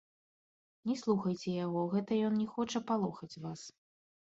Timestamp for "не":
0.91-0.95, 2.41-2.49